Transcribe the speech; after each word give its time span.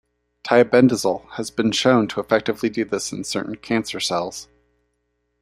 Tiabendazole 0.43 1.29
has 1.33 1.51
been 1.51 1.71
shown 1.71 2.07
to 2.07 2.19
effectively 2.19 2.69
do 2.69 2.83
this 2.83 3.11
in 3.11 3.23
certain 3.23 3.53
cancer 3.53 3.99
cells. 3.99 4.47